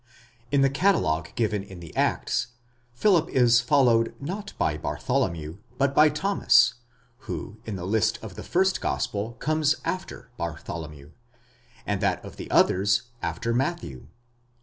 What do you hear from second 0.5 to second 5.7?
In the catalogue given in the Acts, Philip is followed, not by Bartholomew,